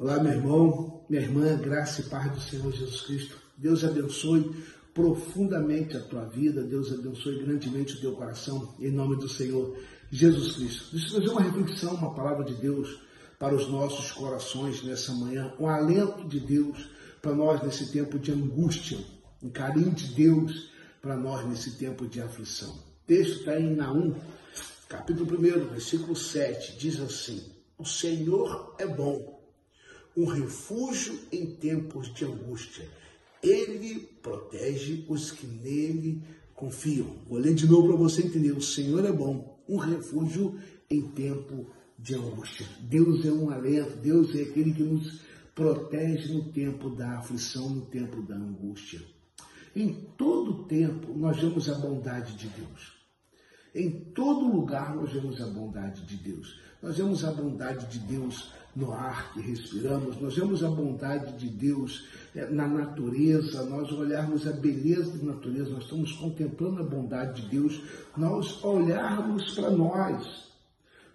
[0.00, 3.36] Olá, meu irmão, minha irmã, graça e paz do Senhor Jesus Cristo.
[3.56, 4.48] Deus abençoe
[4.94, 9.76] profundamente a tua vida, Deus abençoe grandemente o teu coração, em nome do Senhor
[10.08, 10.92] Jesus Cristo.
[10.92, 13.00] Deixa eu fazer uma reflexão, uma palavra de Deus
[13.40, 16.88] para os nossos corações nessa manhã, um alento de Deus
[17.20, 18.98] para nós nesse tempo de angústia,
[19.42, 20.70] um carinho de Deus
[21.02, 22.70] para nós nesse tempo de aflição.
[22.70, 24.14] O texto está em Naum,
[24.88, 27.42] capítulo 1, versículo 7, diz assim:
[27.76, 29.37] O Senhor é bom
[30.18, 32.84] um refúgio em tempos de angústia.
[33.40, 36.20] Ele protege os que nele
[36.56, 37.06] confiam.
[37.28, 38.50] Vou ler de novo para você entender.
[38.50, 40.58] O Senhor é bom, um refúgio
[40.90, 42.66] em tempo de angústia.
[42.80, 45.20] Deus é um alento, Deus é aquele que nos
[45.54, 49.00] protege no tempo da aflição, no tempo da angústia.
[49.74, 52.97] Em todo tempo nós vemos a bondade de Deus.
[53.78, 56.58] Em todo lugar nós vemos a bondade de Deus.
[56.82, 61.48] Nós vemos a bondade de Deus no ar que respiramos, nós vemos a bondade de
[61.48, 67.42] Deus eh, na natureza, nós olharmos a beleza da natureza, nós estamos contemplando a bondade
[67.42, 67.80] de Deus,
[68.16, 70.48] nós olharmos para nós,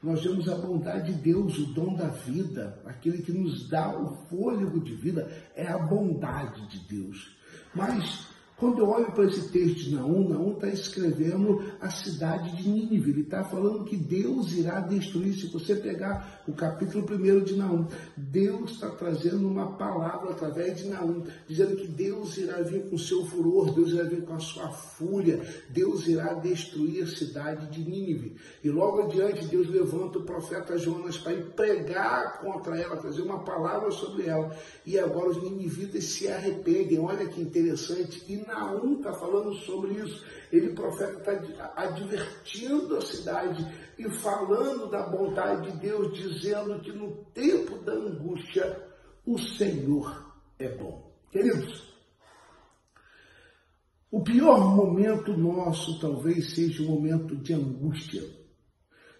[0.00, 4.16] nós vemos a bondade de Deus, o dom da vida, aquele que nos dá o
[4.28, 7.36] fôlego de vida, é a bondade de Deus.
[7.74, 8.31] Mas
[8.62, 13.10] quando eu olho para esse texto de Naum, Naum está escrevendo a cidade de Nínive.
[13.10, 15.34] Ele está falando que Deus irá destruir.
[15.34, 20.88] Se você pegar o capítulo 1 de Naum, Deus está trazendo uma palavra através de
[20.88, 24.70] Naum, dizendo que Deus irá vir com seu furor, Deus irá vir com a sua
[24.70, 28.36] fúria, Deus irá destruir a cidade de Nínive.
[28.62, 33.40] E logo adiante, Deus levanta o profeta Jonas para ir pregar contra ela, trazer uma
[33.40, 34.54] palavra sobre ela.
[34.86, 37.00] E agora os ninivitas se arrependem.
[37.00, 38.22] Olha que interessante.
[38.28, 40.24] E Naum está falando sobre isso.
[40.50, 43.66] Ele, profeta, está advertindo a cidade
[43.98, 48.88] e falando da bondade de Deus, dizendo que no tempo da angústia
[49.24, 51.10] o Senhor é bom.
[51.30, 51.92] Queridos,
[54.10, 58.22] o pior momento nosso talvez seja o momento de angústia,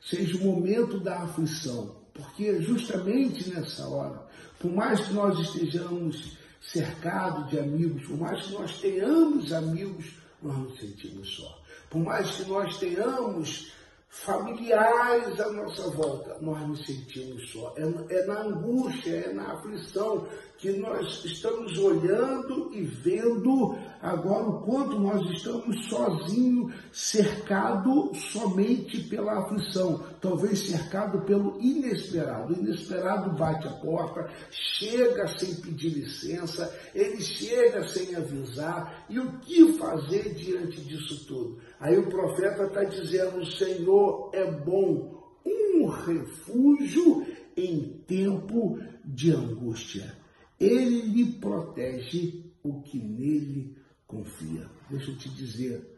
[0.00, 4.28] seja o momento da aflição, porque justamente nessa hora,
[4.58, 10.06] por mais que nós estejamos cercado de amigos, por mais que nós tenhamos amigos,
[10.40, 11.62] nós nos sentimos só.
[11.90, 13.72] Por mais que nós tenhamos
[14.12, 17.74] familiares à nossa volta, nós nos sentimos só.
[17.78, 20.28] É, é, na angústia, é na aflição
[20.58, 29.40] que nós estamos olhando e vendo agora o quanto nós estamos sozinhos, cercado somente pela
[29.40, 32.52] aflição, talvez cercado pelo inesperado.
[32.52, 39.06] O inesperado bate a porta, chega sem pedir licença, ele chega sem avisar.
[39.08, 41.58] E o que fazer diante disso tudo?
[41.80, 43.46] Aí o profeta está dizendo: o
[44.02, 47.24] Senhor é bom, um refúgio
[47.56, 50.16] em tempo de angústia.
[50.58, 53.76] Ele lhe protege o que nele
[54.06, 54.68] confia.
[54.90, 55.88] Deixa eu te dizer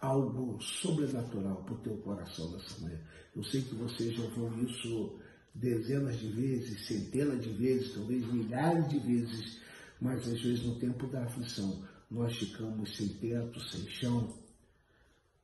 [0.00, 3.00] algo sobrenatural para o teu coração nessa manhã.
[3.34, 5.18] Eu sei que você já ouviu isso
[5.54, 9.60] dezenas de vezes, centenas de vezes, talvez milhares de vezes,
[10.00, 14.45] mas às vezes no tempo da aflição nós ficamos sem teto, sem chão.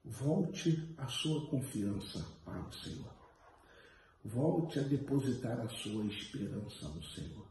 [0.05, 3.15] Volte a sua confiança para o Senhor.
[4.25, 7.47] Volte a depositar a sua esperança no Senhor.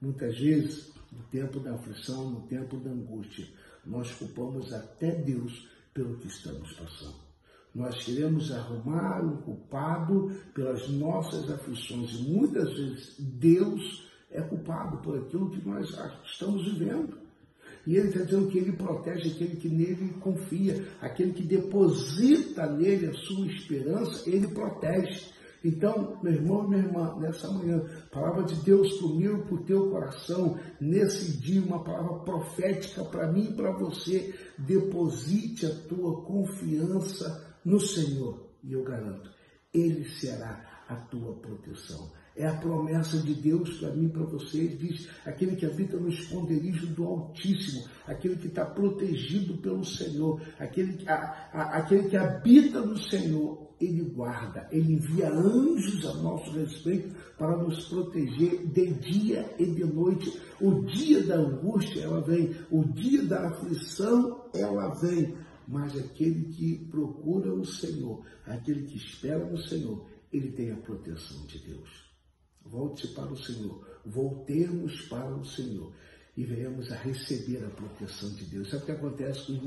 [0.00, 3.46] Muitas vezes, no tempo da aflição, no tempo da angústia,
[3.84, 7.20] nós culpamos até Deus pelo que estamos passando.
[7.72, 15.18] Nós queremos arrumar um culpado pelas nossas aflições e muitas vezes Deus é culpado por
[15.18, 15.88] aquilo que nós
[16.24, 17.21] estamos vivendo.
[17.86, 23.06] E ele está dizendo que ele protege aquele que nele confia, aquele que deposita nele
[23.06, 25.32] a sua esperança, ele protege.
[25.64, 29.42] Então, meu irmão e minha irmã, nessa manhã, palavra de Deus para o meu e
[29.42, 34.34] para o teu coração, nesse dia, uma palavra profética para mim e para você.
[34.58, 38.48] Deposite a tua confiança no Senhor.
[38.62, 39.30] E eu garanto,
[39.72, 42.10] Ele será a tua proteção.
[42.34, 44.68] É a promessa de Deus para mim e para você.
[44.68, 51.06] Diz aquele que habita no esconderijo do Altíssimo, aquele que está protegido pelo Senhor, aquele,
[51.08, 51.14] a,
[51.52, 57.56] a, aquele que habita no Senhor ele guarda, ele envia anjos a nosso respeito para
[57.56, 60.40] nos proteger de dia e de noite.
[60.60, 65.36] O dia da angústia, ela vem, o dia da aflição, ela vem.
[65.66, 71.44] Mas aquele que procura o Senhor, aquele que espera no Senhor, ele tem a proteção
[71.46, 72.11] de Deus.
[72.64, 75.92] Volte para o Senhor, voltemos para o Senhor
[76.36, 78.70] e venhamos a receber a proteção de Deus.
[78.70, 79.62] Sabe o que acontece com os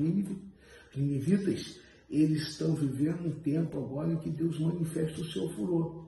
[0.96, 1.80] ninivitas?
[2.10, 6.06] eles estão vivendo um tempo agora em que Deus manifesta o seu furor.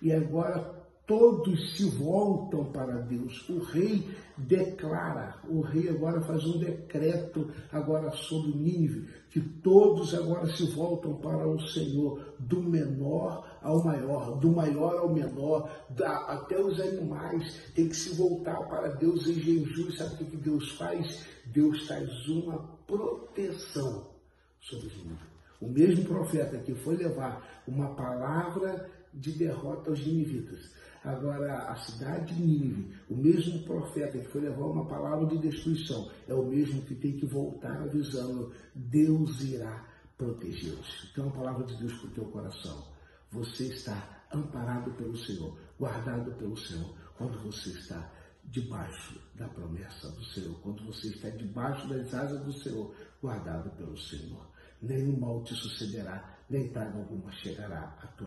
[0.00, 0.81] E agora
[1.12, 3.46] todos se voltam para Deus.
[3.50, 10.46] O rei declara, o rei agora faz um decreto agora sobre Nínive, que todos agora
[10.46, 16.58] se voltam para o Senhor, do menor ao maior, do maior ao menor, da, até
[16.58, 19.90] os animais têm que se voltar para Deus em jejum.
[19.92, 21.26] Sabe o que Deus faz?
[21.44, 22.56] Deus traz uma
[22.86, 24.06] proteção
[24.62, 25.32] sobre Nínive.
[25.60, 30.70] O mesmo profeta que foi levar uma palavra de derrota aos ninivitas
[31.04, 36.08] Agora, a cidade de Nínive, o mesmo profeta que foi levar uma palavra de destruição,
[36.28, 39.84] é o mesmo que tem que voltar avisando: Deus irá
[40.16, 41.08] protegê-los.
[41.10, 42.92] Então, a palavra de Deus para o teu coração.
[43.32, 48.12] Você está amparado pelo Senhor, guardado pelo Senhor, quando você está
[48.44, 53.98] debaixo da promessa do Senhor, quando você está debaixo das asas do Senhor, guardado pelo
[53.98, 54.46] Senhor.
[54.80, 58.12] Nenhum mal te sucederá, nem praga alguma chegará a tua